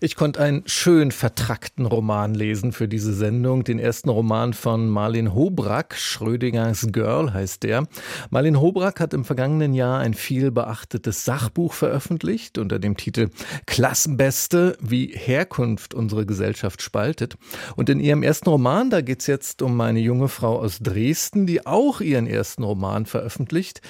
ich 0.00 0.16
konnte 0.16 0.40
einen 0.40 0.62
schön 0.66 1.10
vertrackten 1.10 1.86
Roman 1.86 2.34
lesen 2.34 2.72
für 2.72 2.88
diese 2.88 3.14
Sendung. 3.14 3.64
Den 3.64 3.78
ersten 3.78 4.08
Roman 4.08 4.52
von 4.52 4.88
Marlin 4.88 5.34
Hobrack, 5.34 5.94
Schrödingers 5.96 6.88
Girl 6.92 7.32
heißt 7.32 7.62
der. 7.62 7.86
Marlin 8.30 8.60
Hobrack 8.60 9.00
hat 9.00 9.14
im 9.14 9.24
vergangenen 9.24 9.74
Jahr 9.74 10.00
ein 10.00 10.14
viel 10.14 10.50
beachtetes 10.50 11.24
Sachbuch 11.24 11.72
veröffentlicht 11.72 12.58
unter 12.58 12.78
dem 12.78 12.96
Titel 12.96 13.30
Klassenbeste, 13.66 14.76
wie 14.80 15.06
Herkunft 15.06 15.94
unsere 15.94 16.26
Gesellschaft 16.26 16.82
spaltet. 16.82 17.36
Und 17.76 17.88
in 17.88 18.00
ihrem 18.00 18.22
ersten 18.22 18.48
Roman, 18.48 18.90
da 18.90 19.00
geht 19.00 19.20
es 19.20 19.26
jetzt 19.26 19.62
um 19.62 19.80
eine 19.80 20.00
junge 20.00 20.28
Frau 20.28 20.58
aus 20.58 20.78
Dresden, 20.80 21.46
die 21.46 21.66
auch 21.66 22.00
ihren 22.00 22.26
ersten 22.26 22.62
Roman 22.62 23.06
veröffentlicht, 23.06 23.80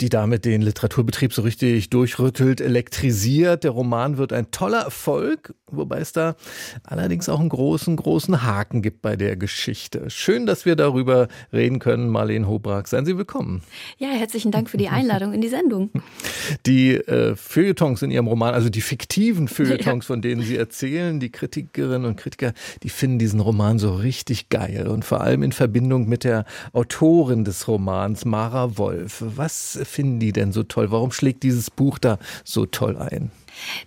die 0.00 0.08
damit 0.08 0.44
den 0.44 0.62
Literaturbetrieb 0.62 1.32
so 1.32 1.42
richtig 1.42 1.90
durchrüttelt, 1.90 2.60
elektrisiert. 2.60 3.64
Der 3.64 3.70
Roman 3.70 4.18
wird 4.18 4.32
ein 4.32 4.50
toller 4.50 4.80
Erfolg. 4.80 5.21
Erfolg, 5.22 5.54
wobei 5.70 5.98
es 5.98 6.12
da 6.12 6.34
allerdings 6.82 7.28
auch 7.28 7.38
einen 7.38 7.48
großen, 7.48 7.96
großen 7.96 8.42
Haken 8.42 8.82
gibt 8.82 9.02
bei 9.02 9.14
der 9.14 9.36
Geschichte. 9.36 10.10
Schön, 10.10 10.46
dass 10.46 10.66
wir 10.66 10.74
darüber 10.74 11.28
reden 11.52 11.78
können. 11.78 12.08
Marlene 12.08 12.48
Hobrag, 12.48 12.88
seien 12.88 13.06
Sie 13.06 13.16
willkommen. 13.16 13.62
Ja, 13.98 14.08
herzlichen 14.08 14.50
Dank 14.50 14.68
für 14.68 14.78
die 14.78 14.88
Einladung 14.88 15.32
in 15.32 15.40
die 15.40 15.48
Sendung. 15.48 15.90
Die 16.66 16.94
äh, 16.94 17.36
Feuilletons 17.36 18.02
in 18.02 18.10
Ihrem 18.10 18.26
Roman, 18.26 18.52
also 18.52 18.68
die 18.68 18.80
fiktiven 18.80 19.48
Feuilletons, 19.48 20.04
ja. 20.04 20.06
von 20.06 20.22
denen 20.22 20.42
Sie 20.42 20.56
erzählen, 20.56 21.20
die 21.20 21.30
Kritikerinnen 21.30 22.04
und 22.04 22.16
Kritiker, 22.16 22.52
die 22.82 22.88
finden 22.88 23.18
diesen 23.18 23.40
Roman 23.40 23.78
so 23.78 23.94
richtig 23.94 24.48
geil 24.48 24.88
und 24.88 25.04
vor 25.04 25.20
allem 25.20 25.42
in 25.42 25.52
Verbindung 25.52 26.08
mit 26.08 26.24
der 26.24 26.44
Autorin 26.72 27.44
des 27.44 27.68
Romans, 27.68 28.24
Mara 28.24 28.76
Wolf. 28.76 29.22
Was 29.24 29.78
finden 29.84 30.18
die 30.18 30.32
denn 30.32 30.52
so 30.52 30.62
toll? 30.64 30.90
Warum 30.90 31.12
schlägt 31.12 31.42
dieses 31.42 31.70
Buch 31.70 31.98
da 31.98 32.18
so 32.44 32.66
toll 32.66 32.96
ein? 32.96 33.30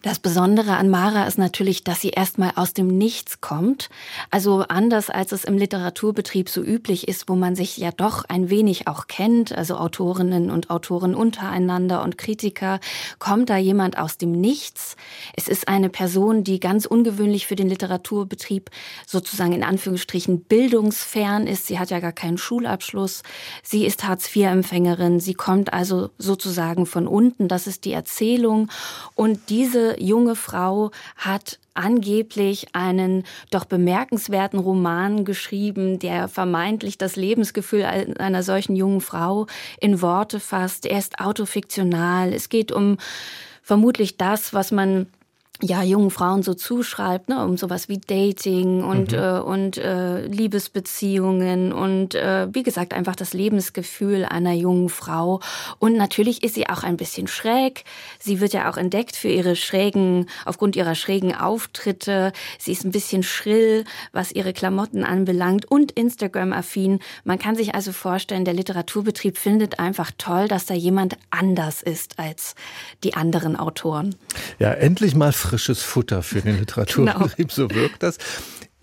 Das 0.02 0.20
Besondere 0.20 0.78
an 0.78 0.89
Mara 0.89 1.26
ist 1.26 1.38
natürlich, 1.38 1.84
dass 1.84 2.02
sie 2.02 2.09
erstmal 2.09 2.52
aus 2.56 2.73
dem 2.73 2.88
Nichts 2.88 3.42
kommt. 3.42 3.89
Also 4.31 4.66
anders 4.67 5.09
als 5.09 5.31
es 5.31 5.44
im 5.44 5.58
Literaturbetrieb 5.58 6.50
so 6.50 6.62
üblich 6.62 7.08
ist, 7.08 7.30
wo 7.30 7.36
man 7.36 7.56
sich 7.56 7.78
ja 7.78 7.92
doch 7.92 8.26
ein 8.26 8.50
wenig 8.50 8.88
auch 8.88 9.08
kennt, 9.08 9.52
also 9.52 9.78
Autorinnen 9.78 10.52
und 10.52 10.70
Autoren 10.70 11.16
untereinander 11.16 12.04
und 12.04 12.17
Kritiker, 12.17 12.80
kommt 13.20 13.50
da 13.50 13.58
jemand 13.58 13.98
aus 13.98 14.17
dem 14.17 14.31
Nichts. 14.31 14.95
Es 15.36 15.48
ist 15.48 15.67
eine 15.67 15.89
Person, 15.89 16.44
die 16.44 16.59
ganz 16.59 16.86
ungewöhnlich 16.86 17.48
für 17.48 17.56
den 17.56 17.70
Literaturbetrieb 17.70 18.70
sozusagen 19.06 19.54
in 19.54 19.64
Anführungsstrichen 19.64 20.42
bildungsfern 20.42 21.48
ist. 21.48 21.67
Sie 21.67 21.80
hat 21.80 21.89
ja 21.89 22.00
gar 22.00 22.14
keinen 22.14 22.38
Schulabschluss. 22.38 23.23
Sie 23.64 23.86
ist 23.86 24.04
Hartz-IV-Empfängerin. 24.08 25.20
Sie 25.20 25.34
kommt 25.34 25.73
also 25.73 26.09
sozusagen 26.17 26.86
von 26.86 27.08
unten. 27.08 27.48
Das 27.48 27.67
ist 27.67 27.86
die 27.86 27.94
Erzählung. 27.94 28.70
Und 29.16 29.50
die 29.50 29.64
diese 29.66 29.99
junge 29.99 30.35
Frau 30.35 30.91
hat 31.16 31.58
angeblich 31.73 32.67
einen 32.73 33.23
doch 33.49 33.66
bemerkenswerten 33.66 34.59
Roman 34.59 35.25
geschrieben, 35.25 35.97
der 35.97 36.27
vermeintlich 36.27 36.99
das 36.99 37.16
Lebensgefühl 37.16 37.83
einer 37.83 38.43
solchen 38.43 38.75
jungen 38.75 39.02
Frau 39.02 39.47
in 39.81 40.03
Worte 40.03 40.39
fasst. 40.39 40.86
Er 40.86 40.99
ist 40.99 41.19
autofiktional. 41.19 42.31
Es 42.31 42.49
geht 42.49 42.71
um 42.71 42.97
vermutlich 43.63 44.17
das, 44.17 44.53
was 44.53 44.71
man 44.71 45.08
ja 45.61 45.84
jungen 45.84 46.11
Frauen 46.11 46.44
so 46.44 46.53
zuschreibt, 46.53 47.30
ne, 47.30 47.44
um 47.44 47.58
sowas 47.58 47.88
wie 47.88 48.00
Dating 48.00 48.84
und 48.84 49.11
mhm. 49.11 49.17
äh, 49.17 49.39
und 49.39 49.78
äh, 49.78 50.25
Liebesbeziehungen 50.25 51.72
und 51.72 52.16
äh, 52.16 52.48
wie 52.53 52.64
gesagt 52.64 52.94
einfach 52.94 53.16
das 53.16 53.34
Lebensgefühl 53.34 54.26
einer 54.26 54.53
jungen 54.53 54.89
Frau 54.89 55.39
und 55.80 55.95
natürlich 55.95 56.44
ist 56.44 56.56
sie 56.56 56.67
auch 56.70 56.83
ein 56.83 56.98
bisschen 56.98 57.28
schräg. 57.28 57.83
Sie 58.20 58.42
wird 58.42 58.53
ja 58.53 58.70
auch 58.70 58.78
entdeckt 58.78 59.16
für 59.16 59.30
ihre 59.30 59.56
schrägen 59.56 60.28
aufgrund 60.45 60.76
ihrer 60.76 60.95
schrägen 60.95 61.33
Auftritte. 61.33 62.33
Sie 62.59 62.72
ist 62.72 62.83
ein 62.83 62.92
bisschen 62.92 63.23
schrill, 63.23 63.86
was 64.11 64.32
ihre 64.32 64.54
Klamotten 64.54 65.04
anbelangt 65.04 65.70
und 65.72 65.92
Instagram 65.93 66.54
affin. 66.54 66.99
Man 67.23 67.39
kann 67.39 67.55
sich 67.55 67.76
also 67.76 67.92
vorstellen, 67.92 68.45
der 68.45 68.54
Literaturbetrieb 68.54 69.37
findet 69.37 69.80
einfach 69.80 70.11
toll, 70.17 70.48
dass 70.48 70.66
da 70.66 70.73
jemand 70.73 71.17
anders 71.30 71.82
ist 71.82 72.20
als 72.20 72.55
die 73.04 73.14
anderen 73.14 73.55
Autoren. 73.55 74.16
Ja, 74.60 74.72
endlich 74.72 75.16
mal 75.16 75.32
frisches 75.32 75.82
Futter 75.82 76.23
für 76.23 76.42
den 76.42 76.60
Literaturbetrieb, 76.60 77.50
genau. 77.50 77.70
so 77.70 77.70
wirkt 77.72 78.04
das. 78.04 78.17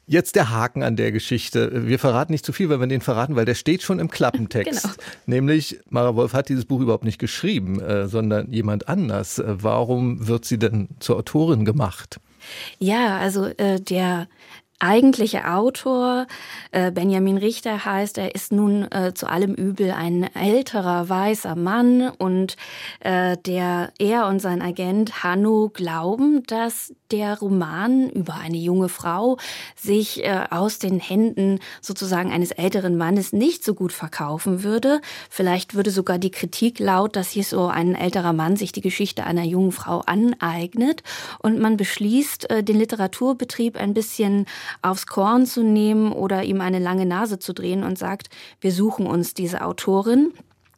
Jetzt 0.06 0.34
der 0.34 0.50
Haken 0.50 0.82
an 0.82 0.96
der 0.96 1.12
Geschichte. 1.12 1.86
Wir 1.86 1.98
verraten 1.98 2.32
nicht 2.32 2.44
zu 2.44 2.52
viel, 2.52 2.68
weil 2.68 2.80
wir 2.80 2.86
den 2.86 3.00
verraten, 3.00 3.36
weil 3.36 3.44
der 3.44 3.54
steht 3.54 3.82
schon 3.82 3.98
im 3.98 4.10
Klappentext. 4.10 4.82
Genau. 4.82 4.94
Nämlich, 5.26 5.78
Mara 5.88 6.16
Wolf 6.16 6.32
hat 6.34 6.48
dieses 6.48 6.64
Buch 6.64 6.80
überhaupt 6.80 7.04
nicht 7.04 7.18
geschrieben, 7.18 7.80
äh, 7.80 8.08
sondern 8.08 8.50
jemand 8.50 8.88
anders. 8.88 9.40
Warum 9.46 10.26
wird 10.26 10.44
sie 10.44 10.58
denn 10.58 10.88
zur 10.98 11.16
Autorin 11.16 11.64
gemacht? 11.64 12.18
Ja, 12.78 13.18
also 13.18 13.46
äh, 13.46 13.80
der 13.80 14.26
eigentliche 14.82 15.48
Autor, 15.48 16.26
äh, 16.72 16.90
Benjamin 16.90 17.38
Richter 17.38 17.84
heißt, 17.84 18.18
er 18.18 18.34
ist 18.34 18.52
nun 18.52 18.90
äh, 18.90 19.14
zu 19.14 19.28
allem 19.28 19.54
Übel 19.54 19.92
ein 19.92 20.24
älterer 20.34 21.08
weißer 21.08 21.54
Mann 21.54 22.10
und 22.10 22.56
äh, 23.00 23.36
der 23.46 23.92
er 23.98 24.26
und 24.26 24.40
sein 24.40 24.60
Agent 24.60 25.22
Hanno 25.22 25.70
glauben, 25.72 26.42
dass 26.46 26.92
der 27.12 27.38
Roman 27.38 28.10
über 28.10 28.34
eine 28.34 28.56
junge 28.56 28.88
Frau 28.88 29.36
sich 29.76 30.24
äh, 30.24 30.46
aus 30.50 30.78
den 30.78 30.98
Händen 30.98 31.60
sozusagen 31.80 32.32
eines 32.32 32.50
älteren 32.50 32.96
Mannes 32.96 33.32
nicht 33.32 33.64
so 33.64 33.74
gut 33.74 33.92
verkaufen 33.92 34.62
würde. 34.64 35.00
Vielleicht 35.30 35.74
würde 35.74 35.90
sogar 35.90 36.18
die 36.18 36.30
Kritik 36.30 36.78
laut, 36.78 37.14
dass 37.14 37.30
hier 37.30 37.44
so 37.44 37.66
ein 37.66 37.94
älterer 37.94 38.32
Mann 38.32 38.56
sich 38.56 38.72
die 38.72 38.80
Geschichte 38.80 39.24
einer 39.24 39.44
jungen 39.44 39.72
Frau 39.72 40.00
aneignet 40.00 41.02
und 41.38 41.60
man 41.60 41.76
beschließt, 41.76 42.50
äh, 42.50 42.64
den 42.64 42.78
Literaturbetrieb 42.78 43.76
ein 43.76 43.94
bisschen 43.94 44.46
aufs 44.80 45.06
Korn 45.06 45.46
zu 45.46 45.62
nehmen 45.62 46.12
oder 46.12 46.44
ihm 46.44 46.60
eine 46.60 46.78
lange 46.78 47.06
Nase 47.06 47.38
zu 47.38 47.52
drehen 47.52 47.84
und 47.84 47.98
sagt, 47.98 48.28
wir 48.60 48.72
suchen 48.72 49.06
uns 49.06 49.34
diese 49.34 49.64
Autorin. 49.64 50.32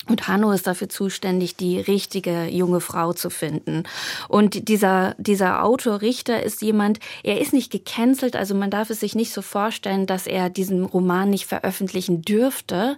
Und 0.07 0.29
Hanno 0.29 0.53
ist 0.53 0.67
dafür 0.67 0.89
zuständig, 0.89 1.57
die 1.57 1.81
richtige 1.81 2.47
junge 2.47 2.81
Frau 2.81 3.13
zu 3.13 3.31
finden. 3.31 3.85
Und 4.29 4.69
dieser, 4.69 5.15
dieser 5.19 5.65
Autor 5.65 6.03
Richter 6.03 6.43
ist 6.43 6.61
jemand, 6.63 6.99
er 7.23 7.41
ist 7.41 7.53
nicht 7.53 7.73
gecancelt, 7.73 8.37
also 8.37 8.55
man 8.55 8.71
darf 8.71 8.91
es 8.91 9.01
sich 9.01 9.15
nicht 9.15 9.33
so 9.33 9.41
vorstellen, 9.41 10.07
dass 10.07 10.27
er 10.27 10.51
diesen 10.51 10.85
Roman 10.85 11.31
nicht 11.31 11.47
veröffentlichen 11.47 12.23
dürfte. 12.23 12.97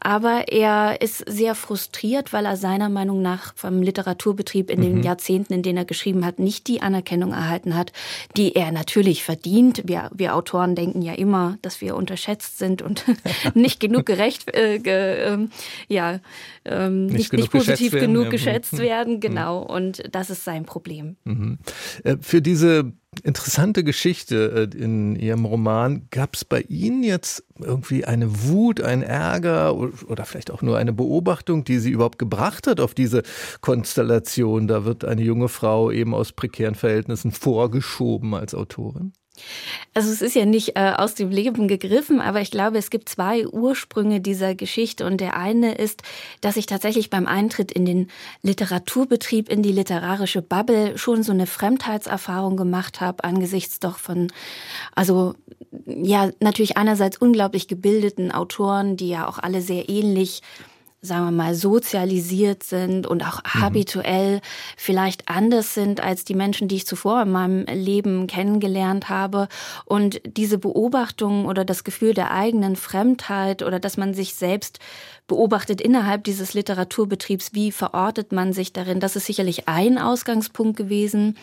Aber 0.00 0.48
er 0.48 1.00
ist 1.00 1.24
sehr 1.26 1.54
frustriert, 1.54 2.32
weil 2.32 2.44
er 2.44 2.56
seiner 2.56 2.88
Meinung 2.88 3.22
nach 3.22 3.54
vom 3.56 3.82
Literaturbetrieb 3.82 4.70
in 4.70 4.82
den 4.82 4.96
mhm. 4.96 5.02
Jahrzehnten, 5.02 5.54
in 5.54 5.62
denen 5.62 5.78
er 5.78 5.84
geschrieben 5.84 6.26
hat, 6.26 6.38
nicht 6.38 6.68
die 6.68 6.82
Anerkennung 6.82 7.32
erhalten 7.32 7.74
hat, 7.74 7.92
die 8.36 8.54
er 8.54 8.72
natürlich 8.72 9.24
verdient. 9.24 9.82
Wir, 9.86 10.10
wir 10.12 10.36
Autoren 10.36 10.74
denken 10.74 11.02
ja 11.02 11.14
immer, 11.14 11.56
dass 11.62 11.80
wir 11.80 11.96
unterschätzt 11.96 12.58
sind 12.58 12.82
und 12.82 13.04
nicht 13.54 13.80
genug 13.80 14.06
gerecht, 14.06 14.54
äh, 14.54 14.78
ge, 14.78 15.34
äh, 15.34 15.48
ja, 15.88 16.20
ähm, 16.64 17.06
nicht, 17.06 17.32
nicht, 17.32 17.32
nicht 17.32 17.52
positiv 17.52 17.92
werden, 17.92 18.12
genug 18.12 18.24
ja. 18.24 18.30
geschätzt 18.30 18.74
mhm. 18.74 18.78
werden. 18.78 19.20
Genau, 19.20 19.60
und 19.62 20.02
das 20.12 20.30
ist 20.30 20.44
sein 20.44 20.64
Problem. 20.64 21.16
Mhm. 21.24 21.58
Äh, 22.04 22.16
für 22.20 22.42
diese 22.42 22.92
interessante 23.22 23.84
Geschichte 23.84 24.68
äh, 24.72 24.76
in 24.76 25.16
Ihrem 25.16 25.44
Roman, 25.44 26.06
gab 26.10 26.34
es 26.34 26.44
bei 26.44 26.62
Ihnen 26.62 27.02
jetzt 27.02 27.44
irgendwie 27.58 28.04
eine 28.04 28.44
Wut, 28.48 28.80
ein 28.80 29.02
Ärger 29.02 29.76
oder 29.76 30.24
vielleicht 30.24 30.50
auch 30.50 30.62
nur 30.62 30.78
eine 30.78 30.92
Beobachtung, 30.92 31.64
die 31.64 31.78
Sie 31.78 31.90
überhaupt 31.90 32.18
gebracht 32.18 32.66
hat 32.66 32.80
auf 32.80 32.94
diese 32.94 33.22
Konstellation? 33.60 34.66
Da 34.66 34.84
wird 34.84 35.04
eine 35.04 35.22
junge 35.22 35.48
Frau 35.48 35.90
eben 35.90 36.14
aus 36.14 36.32
prekären 36.32 36.74
Verhältnissen 36.74 37.32
vorgeschoben 37.32 38.34
als 38.34 38.54
Autorin? 38.54 39.12
Also 39.94 40.10
es 40.10 40.22
ist 40.22 40.34
ja 40.34 40.44
nicht 40.44 40.76
äh, 40.76 40.92
aus 40.96 41.14
dem 41.14 41.30
Leben 41.30 41.68
gegriffen, 41.68 42.20
aber 42.20 42.40
ich 42.40 42.50
glaube, 42.50 42.78
es 42.78 42.90
gibt 42.90 43.08
zwei 43.08 43.46
Ursprünge 43.46 44.20
dieser 44.20 44.54
Geschichte. 44.54 45.06
Und 45.06 45.20
der 45.20 45.36
eine 45.36 45.74
ist, 45.74 46.02
dass 46.40 46.56
ich 46.56 46.66
tatsächlich 46.66 47.10
beim 47.10 47.26
Eintritt 47.26 47.72
in 47.72 47.84
den 47.84 48.10
Literaturbetrieb, 48.42 49.48
in 49.48 49.62
die 49.62 49.72
literarische 49.72 50.42
Bubble 50.42 50.96
schon 50.98 51.22
so 51.22 51.32
eine 51.32 51.46
Fremdheitserfahrung 51.46 52.56
gemacht 52.56 53.00
habe, 53.00 53.24
angesichts 53.24 53.80
doch 53.80 53.98
von, 53.98 54.32
also 54.94 55.34
ja, 55.86 56.30
natürlich 56.40 56.76
einerseits 56.76 57.16
unglaublich 57.16 57.68
gebildeten 57.68 58.32
Autoren, 58.32 58.96
die 58.96 59.08
ja 59.08 59.28
auch 59.28 59.38
alle 59.38 59.62
sehr 59.62 59.88
ähnlich 59.88 60.42
sagen 61.04 61.24
wir 61.24 61.32
mal, 61.32 61.56
sozialisiert 61.56 62.62
sind 62.62 63.08
und 63.08 63.24
auch 63.24 63.40
mhm. 63.42 63.60
habituell 63.60 64.40
vielleicht 64.76 65.28
anders 65.28 65.74
sind 65.74 66.00
als 66.00 66.24
die 66.24 66.34
Menschen, 66.34 66.68
die 66.68 66.76
ich 66.76 66.86
zuvor 66.86 67.22
in 67.22 67.32
meinem 67.32 67.66
Leben 67.66 68.28
kennengelernt 68.28 69.08
habe. 69.08 69.48
Und 69.84 70.20
diese 70.24 70.58
Beobachtung 70.58 71.46
oder 71.46 71.64
das 71.64 71.82
Gefühl 71.82 72.14
der 72.14 72.30
eigenen 72.30 72.76
Fremdheit 72.76 73.64
oder 73.64 73.80
dass 73.80 73.96
man 73.96 74.14
sich 74.14 74.34
selbst 74.34 74.78
beobachtet 75.26 75.80
innerhalb 75.80 76.24
dieses 76.24 76.52
Literaturbetriebs, 76.52 77.54
wie 77.54 77.72
verortet 77.72 78.32
man 78.32 78.52
sich 78.52 78.72
darin. 78.72 79.00
Das 79.00 79.16
ist 79.16 79.26
sicherlich 79.26 79.66
ein 79.68 79.96
Ausgangspunkt 79.98 80.76
gewesen. 80.76 81.36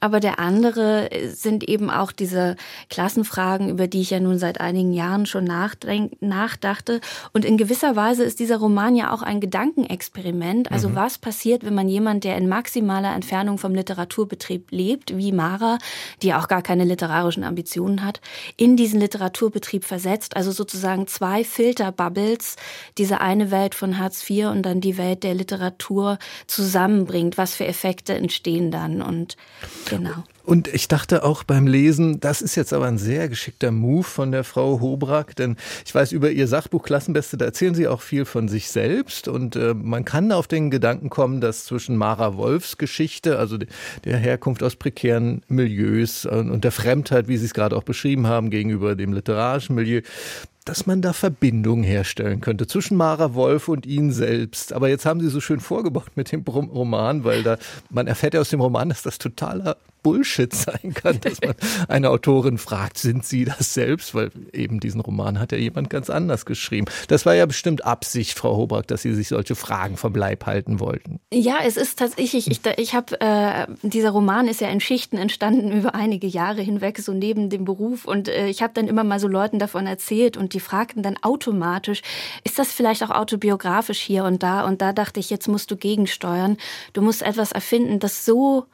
Aber 0.00 0.20
der 0.20 0.38
andere 0.38 1.10
sind 1.28 1.68
eben 1.68 1.90
auch 1.90 2.12
diese 2.12 2.56
Klassenfragen, 2.88 3.68
über 3.68 3.88
die 3.88 4.00
ich 4.00 4.10
ja 4.10 4.20
nun 4.20 4.38
seit 4.38 4.60
einigen 4.60 4.92
Jahren 4.92 5.26
schon 5.26 5.44
nachdachte. 5.44 7.00
Und 7.32 7.44
in 7.44 7.58
gewisser 7.58 7.94
Weise 7.94 8.24
ist 8.24 8.40
dieser 8.40 8.56
Roman 8.56 8.95
ja 8.96 9.12
auch 9.12 9.22
ein 9.22 9.40
Gedankenexperiment. 9.40 10.72
Also 10.72 10.90
mhm. 10.90 10.96
was 10.96 11.18
passiert, 11.18 11.64
wenn 11.64 11.74
man 11.74 11.88
jemand, 11.88 12.24
der 12.24 12.36
in 12.36 12.48
maximaler 12.48 13.14
Entfernung 13.14 13.58
vom 13.58 13.74
Literaturbetrieb 13.74 14.70
lebt, 14.70 15.16
wie 15.16 15.32
Mara, 15.32 15.78
die 16.22 16.34
auch 16.34 16.48
gar 16.48 16.62
keine 16.62 16.84
literarischen 16.84 17.44
Ambitionen 17.44 18.04
hat, 18.04 18.20
in 18.56 18.76
diesen 18.76 19.00
Literaturbetrieb 19.00 19.84
versetzt. 19.84 20.36
Also 20.36 20.52
sozusagen 20.52 21.06
zwei 21.06 21.44
Filterbubbles, 21.44 22.56
diese 22.98 23.20
eine 23.20 23.50
Welt 23.50 23.74
von 23.74 23.98
Hartz 23.98 24.28
IV 24.28 24.46
und 24.46 24.62
dann 24.62 24.80
die 24.80 24.98
Welt 24.98 25.22
der 25.22 25.34
Literatur 25.34 26.18
zusammenbringt. 26.46 27.38
Was 27.38 27.54
für 27.54 27.66
Effekte 27.66 28.14
entstehen 28.14 28.70
dann? 28.70 29.02
Und 29.02 29.36
genau. 29.88 30.24
Und 30.46 30.68
ich 30.68 30.86
dachte 30.86 31.24
auch 31.24 31.42
beim 31.42 31.66
Lesen, 31.66 32.20
das 32.20 32.40
ist 32.40 32.54
jetzt 32.54 32.72
aber 32.72 32.86
ein 32.86 32.98
sehr 32.98 33.28
geschickter 33.28 33.72
Move 33.72 34.04
von 34.04 34.30
der 34.30 34.44
Frau 34.44 34.80
Hobrack, 34.80 35.34
denn 35.34 35.56
ich 35.84 35.92
weiß 35.92 36.12
über 36.12 36.30
ihr 36.30 36.46
Sachbuch 36.46 36.84
Klassenbeste, 36.84 37.36
da 37.36 37.46
erzählen 37.46 37.74
sie 37.74 37.88
auch 37.88 38.00
viel 38.00 38.24
von 38.24 38.46
sich 38.46 38.70
selbst. 38.70 39.26
Und 39.26 39.56
äh, 39.56 39.74
man 39.74 40.04
kann 40.04 40.30
auf 40.30 40.46
den 40.46 40.70
Gedanken 40.70 41.10
kommen, 41.10 41.40
dass 41.40 41.64
zwischen 41.64 41.96
Mara 41.96 42.36
Wolfs 42.36 42.78
Geschichte, 42.78 43.40
also 43.40 43.58
der 43.58 44.18
Herkunft 44.18 44.62
aus 44.62 44.76
prekären 44.76 45.42
Milieus 45.48 46.26
und 46.26 46.62
der 46.62 46.72
Fremdheit, 46.72 47.26
wie 47.26 47.38
Sie 47.38 47.46
es 47.46 47.54
gerade 47.54 47.76
auch 47.76 47.82
beschrieben 47.82 48.28
haben, 48.28 48.50
gegenüber 48.50 48.94
dem 48.94 49.12
literarischen 49.12 49.74
Milieu, 49.74 50.02
dass 50.66 50.86
man 50.86 51.00
da 51.00 51.12
Verbindungen 51.12 51.84
herstellen 51.84 52.40
könnte 52.40 52.66
zwischen 52.66 52.96
Mara 52.96 53.34
Wolf 53.34 53.68
und 53.68 53.86
Ihnen 53.86 54.12
selbst. 54.12 54.72
Aber 54.72 54.88
jetzt 54.88 55.06
haben 55.06 55.20
Sie 55.20 55.28
so 55.28 55.40
schön 55.40 55.60
vorgebracht 55.60 56.16
mit 56.16 56.32
dem 56.32 56.42
Roman, 56.42 57.24
weil 57.24 57.42
da 57.42 57.56
man 57.88 58.06
erfährt 58.06 58.34
ja 58.34 58.40
aus 58.40 58.50
dem 58.50 58.60
Roman, 58.60 58.88
dass 58.88 59.02
das 59.02 59.18
totaler 59.18 59.76
Bullshit 60.06 60.54
sein 60.54 60.94
kann, 60.94 61.18
dass 61.20 61.40
man 61.40 61.54
eine 61.88 62.10
Autorin 62.10 62.58
fragt, 62.58 62.96
sind 62.96 63.26
Sie 63.26 63.44
das 63.44 63.74
selbst? 63.74 64.14
Weil 64.14 64.30
eben 64.52 64.78
diesen 64.78 65.00
Roman 65.00 65.40
hat 65.40 65.50
ja 65.50 65.58
jemand 65.58 65.90
ganz 65.90 66.10
anders 66.10 66.46
geschrieben. 66.46 66.86
Das 67.08 67.26
war 67.26 67.34
ja 67.34 67.44
bestimmt 67.44 67.84
Absicht, 67.84 68.38
Frau 68.38 68.56
Hobrack, 68.56 68.86
dass 68.86 69.02
Sie 69.02 69.12
sich 69.12 69.26
solche 69.26 69.56
Fragen 69.56 69.96
vom 69.96 70.14
Leib 70.14 70.46
halten 70.46 70.78
wollten. 70.78 71.18
Ja, 71.34 71.56
es 71.64 71.76
ist 71.76 71.98
tatsächlich, 71.98 72.48
ich, 72.48 72.60
ich 72.76 72.94
habe, 72.94 73.20
äh, 73.20 73.66
dieser 73.82 74.10
Roman 74.10 74.46
ist 74.46 74.60
ja 74.60 74.68
in 74.68 74.78
Schichten 74.78 75.16
entstanden 75.16 75.72
über 75.72 75.96
einige 75.96 76.28
Jahre 76.28 76.62
hinweg, 76.62 77.00
so 77.00 77.12
neben 77.12 77.50
dem 77.50 77.64
Beruf. 77.64 78.04
Und 78.04 78.28
äh, 78.28 78.46
ich 78.46 78.62
habe 78.62 78.74
dann 78.74 78.86
immer 78.86 79.02
mal 79.02 79.18
so 79.18 79.26
Leuten 79.26 79.58
davon 79.58 79.88
erzählt 79.88 80.36
und 80.36 80.54
die 80.56 80.60
fragten 80.60 81.02
dann 81.02 81.18
automatisch, 81.20 82.00
ist 82.42 82.58
das 82.58 82.72
vielleicht 82.72 83.02
auch 83.04 83.10
autobiografisch 83.10 84.00
hier 84.00 84.24
und 84.24 84.42
da? 84.42 84.64
Und 84.64 84.80
da 84.80 84.94
dachte 84.94 85.20
ich, 85.20 85.28
jetzt 85.28 85.48
musst 85.48 85.70
du 85.70 85.76
gegensteuern. 85.76 86.56
Du 86.94 87.02
musst 87.02 87.20
etwas 87.20 87.52
erfinden, 87.52 87.98
das 87.98 88.24
so 88.24 88.64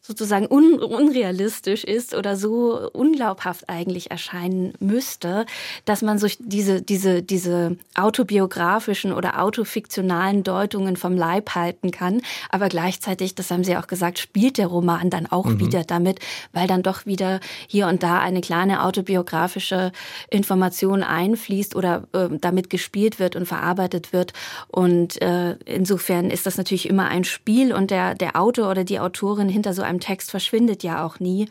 sozusagen 0.00 0.46
un 0.46 0.78
unrealistisch 0.78 1.84
ist 1.84 2.14
oder 2.14 2.36
so 2.36 2.90
unglaubhaft 2.92 3.68
eigentlich 3.68 4.10
erscheinen 4.10 4.72
müsste, 4.80 5.44
dass 5.84 6.02
man 6.02 6.18
sich 6.18 6.38
diese, 6.40 6.80
diese, 6.80 7.22
diese 7.22 7.76
autobiografischen 7.94 9.12
oder 9.12 9.42
autofiktionalen 9.42 10.44
Deutungen 10.44 10.96
vom 10.96 11.14
Leib 11.14 11.54
halten 11.54 11.90
kann. 11.90 12.22
Aber 12.48 12.68
gleichzeitig, 12.68 13.34
das 13.34 13.50
haben 13.50 13.64
Sie 13.64 13.76
auch 13.76 13.86
gesagt, 13.86 14.18
spielt 14.18 14.56
der 14.56 14.68
Roman 14.68 15.10
dann 15.10 15.26
auch 15.26 15.46
mhm. 15.46 15.60
wieder 15.60 15.84
damit, 15.84 16.20
weil 16.52 16.66
dann 16.66 16.82
doch 16.82 17.04
wieder 17.04 17.40
hier 17.66 17.86
und 17.88 18.02
da 18.02 18.18
eine 18.18 18.40
kleine 18.40 18.84
autobiografische 18.84 19.92
Information 20.30 21.02
einfließt 21.02 21.76
oder 21.76 22.04
äh, 22.12 22.28
damit 22.40 22.70
gespielt 22.70 23.18
wird 23.18 23.36
und 23.36 23.46
verarbeitet 23.46 24.12
wird. 24.12 24.32
Und 24.68 25.20
äh, 25.20 25.56
insofern 25.64 26.30
ist 26.30 26.46
das 26.46 26.56
natürlich 26.56 26.88
immer 26.88 27.08
ein 27.08 27.24
Spiel 27.24 27.72
und 27.74 27.90
der, 27.90 28.14
der 28.14 28.40
Autor 28.40 28.70
oder 28.70 28.84
die 28.84 29.00
Autorin 29.00 29.48
hinter 29.48 29.74
so 29.74 29.82
einem 29.88 30.00
Text 30.00 30.30
verschwindet 30.30 30.82
ja 30.82 31.04
auch 31.04 31.20
nie. 31.20 31.48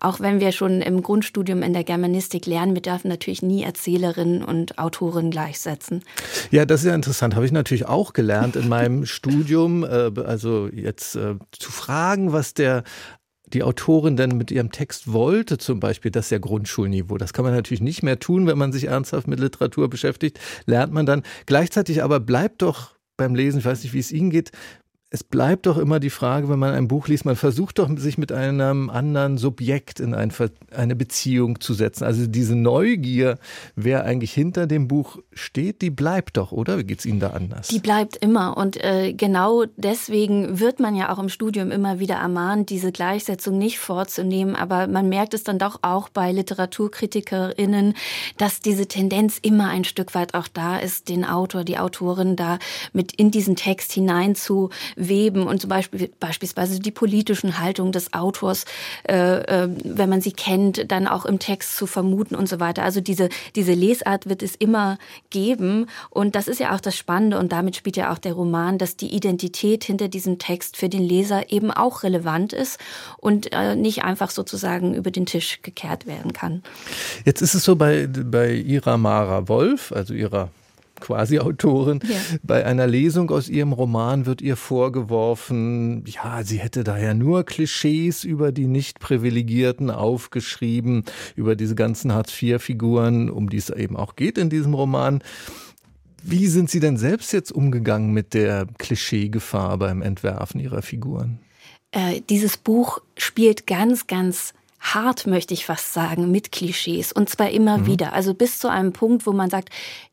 Auch 0.00 0.20
wenn 0.20 0.40
wir 0.40 0.52
schon 0.52 0.80
im 0.80 1.02
Grundstudium 1.02 1.62
in 1.62 1.72
der 1.72 1.84
Germanistik 1.84 2.46
lernen, 2.46 2.74
wir 2.74 2.82
dürfen 2.82 3.08
natürlich 3.08 3.42
nie 3.42 3.62
Erzählerin 3.62 4.42
und 4.42 4.78
Autorin 4.78 5.30
gleichsetzen. 5.30 6.02
Ja, 6.50 6.64
das 6.64 6.80
ist 6.80 6.86
ja 6.86 6.94
interessant. 6.94 7.34
Habe 7.34 7.46
ich 7.46 7.52
natürlich 7.52 7.86
auch 7.86 8.12
gelernt 8.12 8.56
in 8.56 8.68
meinem 8.68 9.04
Studium. 9.20 9.84
Äh, 9.84 10.10
also 10.24 10.68
jetzt 10.72 11.16
äh, 11.16 11.34
zu 11.52 11.70
fragen, 11.70 12.32
was 12.32 12.54
der 12.54 12.84
die 13.52 13.62
Autorin 13.62 14.16
denn 14.16 14.36
mit 14.36 14.50
ihrem 14.50 14.70
Text 14.70 15.12
wollte, 15.12 15.58
zum 15.58 15.80
Beispiel, 15.80 16.10
das 16.10 16.26
ist 16.26 16.30
ja 16.30 16.38
Grundschulniveau. 16.38 17.18
Das 17.18 17.32
kann 17.32 17.44
man 17.44 17.54
natürlich 17.54 17.80
nicht 17.80 18.02
mehr 18.02 18.18
tun, 18.18 18.46
wenn 18.46 18.58
man 18.58 18.72
sich 18.72 18.84
ernsthaft 18.84 19.26
mit 19.26 19.40
Literatur 19.40 19.90
beschäftigt, 19.90 20.38
lernt 20.66 20.92
man 20.92 21.06
dann. 21.06 21.22
Gleichzeitig 21.46 22.02
aber 22.02 22.20
bleibt 22.20 22.62
doch 22.62 22.92
beim 23.16 23.34
Lesen, 23.34 23.58
ich 23.58 23.64
weiß 23.64 23.82
nicht, 23.82 23.92
wie 23.92 23.98
es 23.98 24.12
Ihnen 24.12 24.30
geht, 24.30 24.50
es 25.12 25.24
bleibt 25.24 25.66
doch 25.66 25.76
immer 25.76 25.98
die 25.98 26.08
Frage, 26.08 26.48
wenn 26.48 26.60
man 26.60 26.72
ein 26.72 26.86
Buch 26.86 27.08
liest, 27.08 27.24
man 27.24 27.34
versucht 27.34 27.80
doch, 27.80 27.90
sich 27.96 28.16
mit 28.16 28.30
einem 28.30 28.88
anderen 28.88 29.38
Subjekt 29.38 29.98
in 29.98 30.14
ein, 30.14 30.32
eine 30.70 30.94
Beziehung 30.94 31.60
zu 31.60 31.74
setzen. 31.74 32.04
Also 32.04 32.28
diese 32.28 32.54
Neugier, 32.54 33.36
wer 33.74 34.04
eigentlich 34.04 34.32
hinter 34.32 34.68
dem 34.68 34.86
Buch 34.86 35.18
steht, 35.32 35.82
die 35.82 35.90
bleibt 35.90 36.36
doch, 36.36 36.52
oder? 36.52 36.78
Wie 36.78 36.84
geht 36.84 37.00
es 37.00 37.06
Ihnen 37.06 37.18
da 37.18 37.30
anders? 37.30 37.66
Die 37.68 37.80
bleibt 37.80 38.18
immer. 38.18 38.56
Und 38.56 38.76
äh, 38.84 39.12
genau 39.12 39.64
deswegen 39.76 40.60
wird 40.60 40.78
man 40.78 40.94
ja 40.94 41.12
auch 41.12 41.18
im 41.18 41.28
Studium 41.28 41.72
immer 41.72 41.98
wieder 41.98 42.14
ermahnt, 42.14 42.70
diese 42.70 42.92
Gleichsetzung 42.92 43.58
nicht 43.58 43.80
vorzunehmen. 43.80 44.54
Aber 44.54 44.86
man 44.86 45.08
merkt 45.08 45.34
es 45.34 45.42
dann 45.42 45.58
doch 45.58 45.80
auch 45.82 46.08
bei 46.08 46.30
LiteraturkritikerInnen, 46.30 47.94
dass 48.36 48.60
diese 48.60 48.86
Tendenz 48.86 49.38
immer 49.42 49.70
ein 49.70 49.82
Stück 49.82 50.14
weit 50.14 50.34
auch 50.34 50.46
da 50.46 50.78
ist, 50.78 51.08
den 51.08 51.24
Autor, 51.24 51.64
die 51.64 51.78
Autorin 51.78 52.36
da 52.36 52.60
mit 52.92 53.10
in 53.10 53.32
diesen 53.32 53.56
Text 53.56 53.92
hinein 53.92 54.36
zu 54.36 54.70
weben 55.00 55.46
und 55.46 55.60
zum 55.60 55.70
Beispiel 55.70 56.10
beispielsweise 56.20 56.80
die 56.80 56.90
politischen 56.90 57.58
Haltungen 57.58 57.92
des 57.92 58.12
Autors, 58.12 58.64
äh, 59.08 59.64
äh, 59.64 59.68
wenn 59.84 60.08
man 60.08 60.20
sie 60.20 60.32
kennt, 60.32 60.90
dann 60.90 61.06
auch 61.06 61.24
im 61.24 61.38
Text 61.38 61.76
zu 61.76 61.86
vermuten 61.86 62.34
und 62.34 62.48
so 62.48 62.60
weiter. 62.60 62.82
Also 62.82 63.00
diese 63.00 63.28
diese 63.56 63.72
Lesart 63.72 64.28
wird 64.28 64.42
es 64.42 64.54
immer 64.54 64.98
geben 65.30 65.86
und 66.10 66.34
das 66.34 66.48
ist 66.48 66.60
ja 66.60 66.74
auch 66.74 66.80
das 66.80 66.96
Spannende 66.96 67.38
und 67.38 67.52
damit 67.52 67.76
spielt 67.76 67.96
ja 67.96 68.12
auch 68.12 68.18
der 68.18 68.34
Roman, 68.34 68.78
dass 68.78 68.96
die 68.96 69.14
Identität 69.14 69.84
hinter 69.84 70.08
diesem 70.08 70.38
Text 70.38 70.76
für 70.76 70.88
den 70.88 71.02
Leser 71.02 71.50
eben 71.50 71.70
auch 71.70 72.02
relevant 72.02 72.52
ist 72.52 72.78
und 73.18 73.52
äh, 73.52 73.74
nicht 73.74 74.04
einfach 74.04 74.30
sozusagen 74.30 74.94
über 74.94 75.10
den 75.10 75.26
Tisch 75.26 75.62
gekehrt 75.62 76.06
werden 76.06 76.32
kann. 76.32 76.62
Jetzt 77.24 77.40
ist 77.40 77.54
es 77.54 77.64
so 77.64 77.76
bei 77.76 78.06
bei 78.06 78.52
Ira 78.52 78.96
Mara 78.96 79.48
Wolf, 79.48 79.92
also 79.92 80.14
ihrer 80.14 80.50
quasi 81.00 81.38
Autorin. 81.38 82.00
Ja. 82.02 82.16
Bei 82.42 82.64
einer 82.64 82.86
Lesung 82.86 83.30
aus 83.30 83.48
ihrem 83.48 83.72
Roman 83.72 84.26
wird 84.26 84.42
ihr 84.42 84.56
vorgeworfen, 84.56 86.04
ja, 86.06 86.42
sie 86.42 86.58
hätte 86.58 86.84
daher 86.84 87.14
nur 87.14 87.44
Klischees 87.44 88.24
über 88.24 88.52
die 88.52 88.66
Nicht-Privilegierten 88.66 89.90
aufgeschrieben, 89.90 91.04
über 91.36 91.56
diese 91.56 91.74
ganzen 91.74 92.12
Hartz-IV-Figuren, 92.12 93.30
um 93.30 93.48
die 93.48 93.56
es 93.56 93.70
eben 93.70 93.96
auch 93.96 94.16
geht 94.16 94.38
in 94.38 94.50
diesem 94.50 94.74
Roman. 94.74 95.22
Wie 96.22 96.46
sind 96.46 96.70
Sie 96.70 96.80
denn 96.80 96.96
selbst 96.98 97.32
jetzt 97.32 97.50
umgegangen 97.50 98.12
mit 98.12 98.34
der 98.34 98.66
Klischeegefahr 98.78 99.78
beim 99.78 100.02
Entwerfen 100.02 100.60
Ihrer 100.60 100.82
Figuren? 100.82 101.40
Äh, 101.92 102.20
dieses 102.28 102.56
Buch 102.56 103.00
spielt 103.16 103.66
ganz, 103.66 104.06
ganz 104.06 104.52
hart, 104.80 105.26
möchte 105.26 105.54
ich 105.54 105.66
fast 105.66 105.92
sagen, 105.92 106.30
mit 106.30 106.52
Klischees. 106.52 107.12
Und 107.12 107.28
zwar 107.28 107.50
immer 107.50 107.78
mhm. 107.78 107.86
wieder. 107.86 108.12
Also 108.12 108.34
bis 108.34 108.58
zu 108.58 108.68
einem 108.68 108.92
Punkt, 108.92 109.26
wo 109.26 109.32
man 109.32 109.50
sagt, 109.50 109.70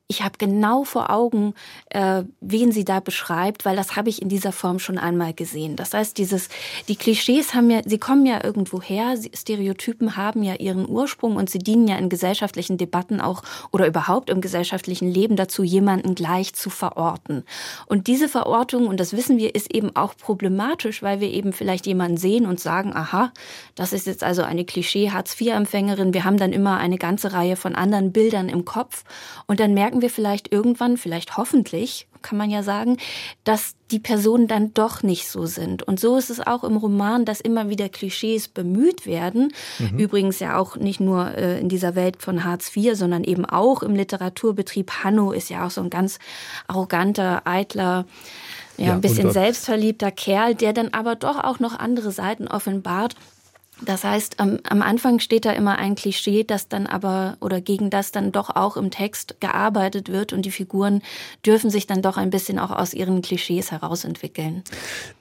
ich 0.10 0.24
habe 0.24 0.38
genau 0.38 0.86
vor 0.86 1.10
Augen, 1.10 1.54
äh, 1.90 2.24
wen 2.40 2.72
sie 2.72 2.86
da 2.86 3.02
beschreibt, 3.02 3.66
weil 3.66 3.76
das 3.76 3.98
habe 3.98 4.08
ich 4.08 4.22
in 4.22 4.30
dieser 4.30 4.54
Form 4.54 4.80
schon 4.80 4.98
einmal 4.98 5.34
gesehen. 5.34 5.76
Das 5.76 5.94
heißt, 5.94 6.18
dieses, 6.18 6.48
die 6.88 6.96
Klischees 6.96 7.54
haben 7.54 7.70
ja, 7.70 7.82
sie 7.86 7.98
kommen 7.98 8.26
ja 8.26 8.42
irgendwo 8.42 8.82
her, 8.82 9.16
Stereotypen 9.34 10.16
haben 10.16 10.44
ja 10.44 10.56
ihren 10.56 10.88
Ursprung 10.88 11.36
und 11.36 11.50
sie 11.50 11.60
dienen 11.60 11.90
ja 11.90 11.98
in 11.98 12.08
gesellschaftlichen 12.08 12.78
Debatten 12.78 13.20
auch 13.20 13.44
oder 13.74 13.86
überhaupt 13.86 14.30
im 14.30 14.40
gesellschaftlichen 14.40 15.12
Leben 15.12 15.36
dazu, 15.36 15.62
jemanden 15.62 16.16
gleich 16.16 16.54
zu 16.54 16.70
verorten. 16.70 17.44
Und 17.86 18.08
diese 18.08 18.30
Verortung, 18.30 18.88
und 18.88 19.02
das 19.02 19.12
wissen 19.12 19.38
wir, 19.38 19.56
ist 19.56 19.76
eben 19.76 19.94
auch 19.98 20.16
problematisch, 20.16 21.04
weil 21.04 21.20
wir 21.20 21.32
eben 21.32 21.52
vielleicht 21.52 21.86
jemanden 21.86 22.16
sehen 22.16 22.46
und 22.46 22.62
sagen, 22.62 22.96
aha, 22.96 23.34
das 23.76 23.92
ist 23.92 24.08
jetzt 24.08 24.24
also 24.24 24.44
eine 24.44 24.64
Klischee-Hartz-IV-Empfängerin. 24.64 26.14
Wir 26.14 26.24
haben 26.24 26.38
dann 26.38 26.54
immer 26.54 26.78
eine 26.78 26.98
ganze 26.98 27.34
Reihe 27.34 27.58
von 27.58 27.76
anderen 27.76 28.14
Bildern 28.14 28.48
im 28.48 28.64
Kopf 28.64 29.04
und 29.48 29.60
dann 29.60 29.74
merken 29.74 29.97
merken 29.98 30.02
wir 30.02 30.10
vielleicht 30.10 30.52
irgendwann, 30.52 30.98
vielleicht 30.98 31.38
hoffentlich, 31.38 32.08
kann 32.22 32.38
man 32.38 32.50
ja 32.50 32.64
sagen, 32.64 32.98
dass 33.44 33.76
die 33.92 34.00
Personen 34.00 34.48
dann 34.48 34.74
doch 34.74 35.04
nicht 35.04 35.28
so 35.28 35.46
sind. 35.46 35.84
Und 35.84 36.00
so 36.00 36.18
ist 36.18 36.30
es 36.30 36.46
auch 36.46 36.64
im 36.64 36.78
Roman, 36.78 37.26
dass 37.26 37.42
immer 37.42 37.70
wieder 37.70 37.90
Klischees 37.90 38.48
bemüht 38.48 39.06
werden. 39.06 39.54
Mhm. 39.80 40.00
Übrigens 40.00 40.40
ja 40.40 40.58
auch 40.58 40.76
nicht 40.76 41.00
nur 41.00 41.36
äh, 41.36 41.60
in 41.60 41.70
dieser 41.70 41.96
Welt 41.96 42.22
von 42.22 42.44
Hartz 42.44 42.76
IV, 42.76 42.96
sondern 42.96 43.24
eben 43.24 43.46
auch 43.46 43.84
im 43.84 43.96
Literaturbetrieb. 43.96 45.04
Hanno 45.04 45.32
ist 45.32 45.50
ja 45.50 45.66
auch 45.66 45.72
so 45.72 45.82
ein 45.82 45.90
ganz 45.90 46.20
arroganter, 46.68 47.44
eitler, 47.46 48.06
ja, 48.78 48.88
ja 48.88 48.94
ein 48.94 49.02
bisschen 49.02 49.32
selbstverliebter 49.32 50.12
Kerl, 50.12 50.56
der 50.56 50.74
dann 50.74 50.90
aber 50.94 51.16
doch 51.16 51.44
auch 51.44 51.60
noch 51.60 51.78
andere 51.78 52.12
Seiten 52.12 52.48
offenbart. 52.48 53.16
Das 53.82 54.04
heißt, 54.04 54.40
am, 54.40 54.60
am, 54.68 54.82
Anfang 54.82 55.20
steht 55.20 55.46
da 55.46 55.52
immer 55.52 55.78
ein 55.78 55.96
Klischee, 55.96 56.44
das 56.44 56.68
dann 56.68 56.88
aber 56.88 57.38
oder 57.42 57.62
gegen 57.62 57.90
das 57.90 58.12
dann 58.12 58.32
doch 58.32 58.56
auch 58.56 58.76
im 58.76 58.90
Text 58.90 59.40
gearbeitet 59.40 60.10
wird 60.10 60.34
und 60.34 60.44
die 60.44 60.52
Figuren 60.52 61.02
dürfen 61.46 61.70
sich 61.70 61.86
dann 61.86 62.02
doch 62.02 62.18
ein 62.18 62.30
bisschen 62.30 62.58
auch 62.58 62.72
aus 62.72 62.94
ihren 62.94 63.22
Klischees 63.22 63.72
herausentwickeln. 63.72 64.64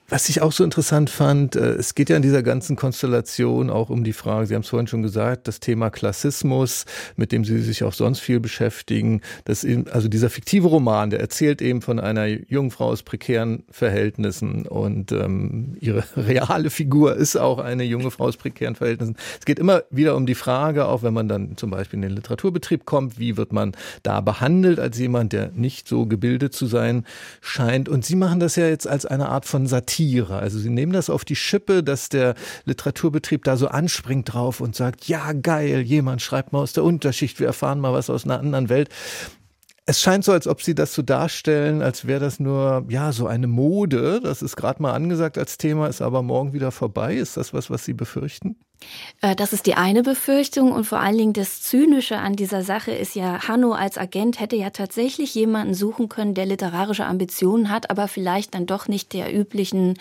Was 0.09 0.29
ich 0.29 0.41
auch 0.41 0.53
so 0.53 0.63
interessant 0.63 1.09
fand, 1.09 1.57
äh, 1.57 1.73
es 1.73 1.93
geht 1.93 2.09
ja 2.09 2.15
in 2.15 2.21
dieser 2.21 2.41
ganzen 2.41 2.77
Konstellation 2.77 3.69
auch 3.69 3.89
um 3.89 4.05
die 4.05 4.13
Frage, 4.13 4.47
Sie 4.47 4.55
haben 4.55 4.61
es 4.61 4.69
vorhin 4.69 4.87
schon 4.87 5.01
gesagt, 5.01 5.49
das 5.49 5.59
Thema 5.59 5.89
Klassismus, 5.89 6.85
mit 7.17 7.33
dem 7.33 7.43
Sie 7.43 7.59
sich 7.59 7.83
auch 7.83 7.91
sonst 7.91 8.21
viel 8.21 8.39
beschäftigen. 8.39 9.19
Das 9.43 9.65
eben, 9.65 9.85
also 9.89 10.07
dieser 10.07 10.29
fiktive 10.29 10.69
Roman, 10.69 11.09
der 11.09 11.19
erzählt 11.19 11.61
eben 11.61 11.81
von 11.81 11.99
einer 11.99 12.25
jungen 12.25 12.71
Frau 12.71 12.85
aus 12.85 13.03
prekären 13.03 13.65
Verhältnissen 13.69 14.65
und 14.65 15.11
ähm, 15.11 15.75
ihre 15.81 16.05
reale 16.15 16.69
Figur 16.69 17.17
ist 17.17 17.35
auch 17.35 17.59
eine 17.59 17.83
junge 17.83 18.09
Frau 18.09 18.27
aus 18.27 18.37
prekären 18.37 18.75
Verhältnissen. 18.75 19.17
Es 19.37 19.45
geht 19.45 19.59
immer 19.59 19.83
wieder 19.89 20.15
um 20.15 20.25
die 20.25 20.35
Frage, 20.35 20.85
auch 20.85 21.03
wenn 21.03 21.13
man 21.13 21.27
dann 21.27 21.57
zum 21.57 21.69
Beispiel 21.69 21.97
in 21.97 22.03
den 22.03 22.15
Literaturbetrieb 22.15 22.85
kommt, 22.85 23.19
wie 23.19 23.35
wird 23.35 23.51
man 23.51 23.73
da 24.03 24.21
behandelt 24.21 24.79
als 24.79 24.97
jemand, 24.97 25.33
der 25.33 25.51
nicht 25.51 25.85
so 25.85 26.05
gebildet 26.05 26.53
zu 26.53 26.65
sein 26.65 27.05
scheint. 27.41 27.89
Und 27.89 28.05
Sie 28.05 28.15
machen 28.15 28.39
das 28.39 28.55
ja 28.55 28.69
jetzt 28.69 28.87
als 28.87 29.05
eine 29.05 29.27
Art 29.27 29.45
von 29.45 29.67
Satire 29.67 29.96
Satire. 29.97 30.37
Also 30.37 30.59
sie 30.59 30.69
nehmen 30.69 30.93
das 30.93 31.09
auf 31.09 31.25
die 31.25 31.35
Schippe, 31.35 31.83
dass 31.83 32.09
der 32.09 32.35
Literaturbetrieb 32.65 33.43
da 33.43 33.57
so 33.57 33.67
anspringt 33.67 34.33
drauf 34.33 34.61
und 34.61 34.75
sagt, 34.75 35.07
ja 35.07 35.33
geil, 35.33 35.81
jemand 35.81 36.21
schreibt 36.21 36.53
mal 36.53 36.59
aus 36.59 36.73
der 36.73 36.83
Unterschicht, 36.83 37.39
wir 37.39 37.47
erfahren 37.47 37.79
mal 37.79 37.93
was 37.93 38.09
aus 38.09 38.25
einer 38.25 38.39
anderen 38.39 38.69
Welt. 38.69 38.89
Es 39.85 40.01
scheint 40.01 40.25
so, 40.25 40.33
als 40.33 40.47
ob 40.47 40.61
Sie 40.61 40.75
das 40.75 40.93
so 40.93 41.01
darstellen, 41.01 41.81
als 41.81 42.05
wäre 42.05 42.19
das 42.19 42.39
nur 42.39 42.85
ja 42.89 43.13
so 43.13 43.25
eine 43.25 43.47
Mode. 43.47 44.19
Das 44.21 44.41
ist 44.41 44.57
gerade 44.57 44.81
mal 44.81 44.91
angesagt 44.91 45.37
als 45.37 45.57
Thema, 45.57 45.87
ist 45.87 46.01
aber 46.01 46.21
morgen 46.23 46.51
wieder 46.51 46.71
vorbei. 46.71 47.15
Ist 47.15 47.37
das 47.37 47.53
was, 47.53 47.69
was 47.69 47.85
Sie 47.85 47.93
befürchten? 47.93 48.57
Äh, 49.21 49.35
das 49.35 49.53
ist 49.53 49.65
die 49.65 49.75
eine 49.75 50.03
Befürchtung 50.03 50.71
und 50.71 50.85
vor 50.85 50.99
allen 50.99 51.17
Dingen 51.17 51.33
das 51.33 51.61
Zynische 51.61 52.17
an 52.17 52.35
dieser 52.35 52.63
Sache 52.63 52.91
ist 52.91 53.15
ja, 53.15 53.47
Hanno 53.47 53.73
als 53.73 53.97
Agent 53.97 54.39
hätte 54.39 54.55
ja 54.55 54.69
tatsächlich 54.69 55.33
jemanden 55.33 55.73
suchen 55.73 56.09
können, 56.09 56.33
der 56.33 56.45
literarische 56.45 57.05
Ambitionen 57.05 57.69
hat, 57.69 57.89
aber 57.89 58.07
vielleicht 58.07 58.53
dann 58.53 58.65
doch 58.65 58.87
nicht 58.87 59.13
der 59.13 59.35
üblichen, 59.35 59.97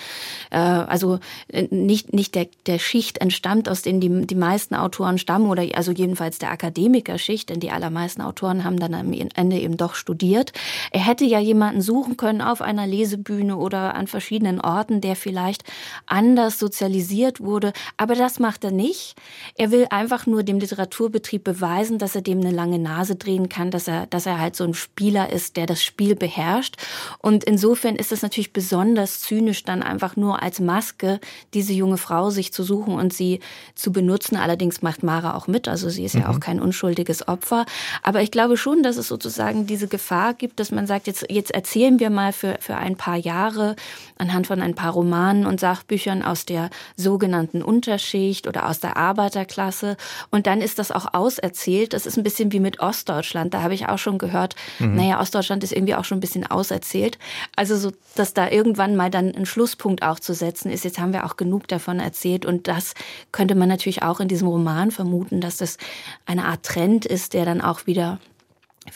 äh, 0.51 0.59
also 0.59 1.19
äh, 1.49 1.67
nicht, 1.71 2.13
nicht 2.13 2.35
der, 2.35 2.49
der 2.67 2.79
Schicht 2.79 3.19
entstammt, 3.19 3.69
aus 3.69 3.83
denen 3.83 4.01
die, 4.01 4.27
die 4.27 4.35
meisten 4.35 4.75
Autoren 4.75 5.19
stammen 5.19 5.49
oder 5.49 5.65
also 5.75 5.93
jedenfalls 5.93 6.39
der 6.39 6.51
Akademikerschicht, 6.51 7.49
denn 7.49 7.61
die 7.61 7.71
allermeisten 7.71 8.23
Autoren 8.23 8.65
haben 8.65 8.79
dann 8.79 8.95
am 8.95 9.13
Ende 9.13 9.59
eben 9.59 9.77
doch 9.77 9.95
studiert. 9.95 10.53
Er 10.91 11.05
hätte 11.07 11.25
ja 11.25 11.39
jemanden 11.39 11.81
suchen 11.81 12.17
können 12.17 12.43
auf 12.43 12.61
einer 12.61 12.87
Lesebühne 12.87 13.57
oder 13.57 13.95
an 13.95 14.07
verschiedenen 14.07 14.61
Orten, 14.61 15.01
der 15.01 15.17
vielleicht 15.17 15.65
anders 16.07 16.59
sozialisiert 16.59 17.41
wurde, 17.41 17.73
aber 17.97 18.15
das 18.15 18.39
macht 18.39 18.66
er 18.67 18.71
nicht. 18.71 19.17
Er 19.57 19.71
will 19.71 19.87
einfach 19.91 20.27
nur 20.27 20.43
dem 20.43 20.59
Literaturbetrieb 20.59 21.43
beweisen, 21.43 21.99
dass 21.99 22.15
er 22.15 22.21
dem 22.21 22.41
eine 22.41 22.51
lange 22.51 22.79
Nase 22.79 23.17
drehen 23.17 23.49
kann, 23.49 23.71
dass 23.71 23.89
er, 23.89 24.07
dass 24.07 24.27
er 24.27 24.39
halt 24.39 24.57
so 24.57 24.65
ein 24.65 24.75
Spieler 24.75 25.33
ist, 25.33 25.57
der 25.57 25.65
das 25.67 25.83
Spiel 25.83 26.15
beherrscht. 26.15 26.77
Und 27.19 27.45
insofern 27.45 27.97
ist 27.97 28.13
es 28.13 28.23
natürlich 28.23 28.53
besonders 28.53 29.21
zynisch, 29.21 29.65
dann 29.65 29.83
einfach 29.83 30.17
nur 30.17 30.43
als 30.43 30.61
Maske 30.61 31.21
diese 31.55 31.73
junge 31.73 31.97
Frau 31.97 32.31
sich 32.31 32.53
zu 32.53 32.63
suchen 32.63 32.95
und 32.95 33.13
sie 33.13 33.41
zu 33.75 33.93
benutzen. 33.93 34.37
Allerdings 34.37 34.83
macht 34.83 35.03
Mara 35.03 35.35
auch 35.35 35.47
mit, 35.47 35.69
also 35.69 35.89
sie 35.89 36.05
ist 36.05 36.15
mhm. 36.15 36.23
ja 36.23 36.29
auch 36.29 36.41
kein 36.41 36.61
unschuldiges 36.61 37.27
Opfer. 37.29 37.65
Aber 38.03 38.23
ich 38.23 38.31
glaube 38.31 38.57
schon, 38.57 38.83
dass 38.83 38.97
es 38.97 39.09
sozusagen 39.09 39.67
diese 39.67 39.89
Gefahr 39.89 40.35
gibt, 40.35 40.61
dass 40.61 40.71
man 40.71 40.87
sagt, 40.87 41.07
jetzt, 41.07 41.27
jetzt 41.31 41.53
erzählen 41.53 42.01
wir 42.01 42.11
mal 42.11 42.33
für, 42.33 42.57
für 42.61 42.77
ein 42.77 42.97
paar 42.97 43.17
Jahre 43.17 43.77
anhand 44.19 44.47
von 44.47 44.61
ein 44.61 44.75
paar 44.75 44.93
Romanen 44.93 45.47
und 45.47 45.61
Sachbüchern 45.61 46.23
aus 46.23 46.45
der 46.45 46.71
sogenannten 46.97 47.63
Unterschicht 47.63 48.47
oder 48.57 48.69
aus 48.69 48.81
der 48.81 48.97
Arbeiterklasse. 48.97 49.97
Und 50.31 50.47
dann 50.47 50.61
ist 50.61 50.79
das 50.79 50.91
auch 50.91 51.13
auserzählt. 51.13 51.93
Das 51.93 52.07
ist 52.07 52.17
ein 52.17 52.23
bisschen 52.23 52.53
wie 52.53 52.61
mit 52.61 52.81
Ostdeutschland. 52.81 53.53
Da 53.53 53.63
habe 53.63 53.75
ich 53.75 53.89
auch 53.89 53.99
schon 53.99 54.19
gehört, 54.19 54.57
mhm. 54.79 54.97
naja, 54.97 55.21
Ostdeutschland 55.21 55.63
ist 55.63 55.73
irgendwie 55.73 55.95
auch 55.95 56.05
schon 56.05 56.19
ein 56.19 56.21
bisschen 56.21 56.47
auserzählt. 56.47 57.19
Also 57.55 57.77
so, 57.77 57.93
dass 58.15 58.33
da 58.33 58.49
irgendwann 58.49 58.97
mal 58.97 59.11
dann 59.11 59.35
ein 59.35 59.47
Schlusspunkt 59.47 60.03
auch 60.03 60.19
zu 60.19 60.35
setzen 60.35 60.71
ist. 60.71 60.85
Jetzt 60.85 60.99
haben 60.99 61.13
wir 61.13 61.27
auch 61.27 61.37
genug 61.37 61.69
davon 61.69 62.01
erzählt. 62.01 62.47
Und 62.47 62.67
das 62.67 62.95
könnte 63.33 63.55
man 63.55 63.69
natürlich 63.69 64.03
auch 64.03 64.21
in 64.21 64.29
diesem 64.29 64.49
Roman 64.49 64.91
vermuten, 64.91 65.41
dass 65.41 65.59
das 65.59 65.77
eine 66.25 66.47
Art 66.47 66.63
Trend 66.63 67.05
ist, 67.05 67.35
der 67.35 67.45
dann 67.45 67.61
auch 67.61 67.87
wieder 67.87 68.19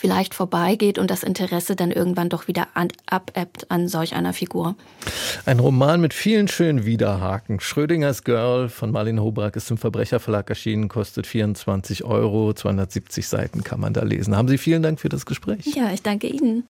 vielleicht 0.01 0.35
vorbeigeht 0.35 0.99
und 0.99 1.11
das 1.11 1.23
Interesse 1.23 1.77
dann 1.77 1.91
irgendwann 1.91 2.31
doch 2.31 2.49
wieder 2.49 2.69
abebbt 3.07 3.71
an 3.71 3.87
solch 3.87 4.15
einer 4.15 4.33
Figur. 4.33 4.75
Ein 5.45 5.61
Roman 5.61 6.01
mit 6.01 6.15
vielen 6.15 6.49
schönen 6.49 6.87
Widerhaken. 6.87 7.61
Schrödingers 7.61 8.25
Girl 8.25 8.71
von 8.71 8.91
Marlene 8.91 9.23
Hobrack 9.23 9.57
ist 9.57 9.71
im 9.71 9.77
Verbrecherverlag 9.77 10.49
erschienen, 10.49 10.89
kostet 10.89 11.27
24 11.27 12.05
Euro, 12.05 12.55
270 12.55 13.29
Seiten 13.29 13.63
kann 13.63 13.81
man 13.81 13.93
da 13.93 14.03
lesen. 14.03 14.37
Haben 14.37 14.49
Sie 14.49 14.59
vielen 14.59 14.83
Dank 14.83 15.01
für 15.01 15.11
das 15.11 15.27
Gespräch. 15.27 15.67
Ja, 15.75 15.93
ich 15.93 16.03
danke 16.03 16.29
Ihnen. 16.29 16.65